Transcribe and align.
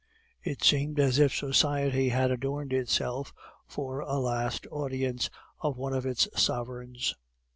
It 0.43 0.63
seemed 0.63 0.99
as 0.99 1.19
if 1.19 1.31
society 1.31 2.09
had 2.09 2.31
adorned 2.31 2.73
itself 2.73 3.35
for 3.67 3.99
a 3.99 4.17
last 4.17 4.65
audience 4.71 5.29
of 5.59 5.77
one 5.77 5.93
of 5.93 6.07
its 6.07 6.27
sovereigns. 6.35 7.13